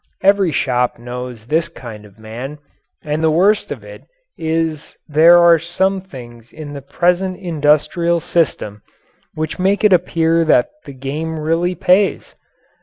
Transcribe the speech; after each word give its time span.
Every 0.23 0.51
shop 0.51 0.97
knows 0.97 1.45
this 1.45 1.69
kind 1.69 2.05
of 2.05 2.17
man. 2.17 2.57
And 3.03 3.21
the 3.21 3.29
worst 3.29 3.71
of 3.71 3.83
it 3.83 4.01
is 4.35 4.97
there 5.07 5.37
are 5.37 5.59
some 5.59 6.01
things 6.01 6.51
in 6.51 6.73
the 6.73 6.81
present 6.81 7.37
industrial 7.37 8.19
system 8.19 8.81
which 9.35 9.59
make 9.59 9.83
it 9.83 9.93
appear 9.93 10.43
that 10.43 10.71
the 10.85 10.93
game 10.93 11.39
really 11.39 11.75
pays. 11.75 12.33